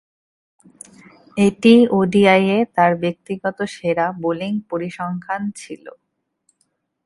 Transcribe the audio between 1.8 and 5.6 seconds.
ওডিআইয়ে তার ব্যক্তিগত সেরা বোলিং পরিসংখ্যান